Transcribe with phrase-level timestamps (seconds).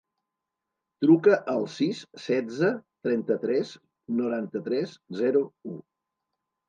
[1.05, 2.71] Truca al sis, setze,
[3.09, 3.75] trenta-tres,
[4.23, 5.79] noranta-tres, zero, u.